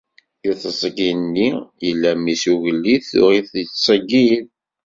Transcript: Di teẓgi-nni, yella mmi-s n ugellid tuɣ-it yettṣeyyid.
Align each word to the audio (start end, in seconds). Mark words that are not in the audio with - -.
Di 0.41 0.51
teẓgi-nni, 0.61 1.49
yella 1.85 2.11
mmi-s 2.17 2.43
n 2.47 2.51
ugellid 2.53 3.03
tuɣ-it 3.11 3.51
yettṣeyyid. 3.59 4.45